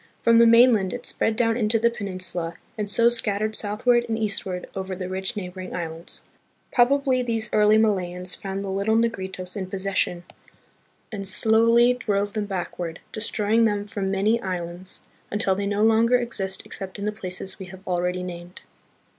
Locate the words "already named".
17.87-18.61